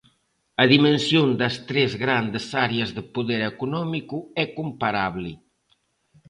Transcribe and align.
A 0.63 0.65
dimensión 0.75 1.27
das 1.41 1.55
tres 1.69 1.91
grandes 2.03 2.45
áreas 2.65 2.89
de 2.97 3.03
poder 3.15 3.41
económico 3.53 4.17
é 4.43 4.45
comparable. 4.59 5.31